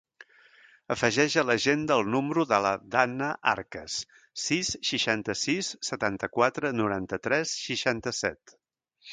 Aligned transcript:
Afegeix 0.93 1.33
a 1.41 1.43
l'agenda 1.49 1.97
el 2.01 2.07
número 2.15 2.45
de 2.53 2.59
la 2.67 2.71
Danna 2.95 3.27
Arcas: 3.53 3.99
sis, 4.45 4.73
seixanta-sis, 4.93 5.71
setanta-quatre, 5.93 6.73
noranta-tres, 6.83 7.57
seixanta-set. 7.71 8.61